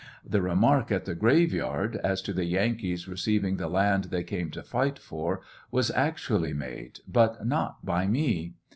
[0.25, 4.63] The remark at the graveyard as to the Yankees receiving thi land they came to
[4.63, 8.55] fight for, was actually made, but not by me.